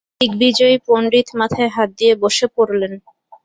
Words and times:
দিগ্বিজয়ী 0.21 0.77
পণ্ডিত 0.87 1.27
মাথায় 1.39 1.71
হাত 1.75 1.89
দিয়ে 1.97 2.13
বসে 2.23 2.45
পড়লেন। 2.55 2.93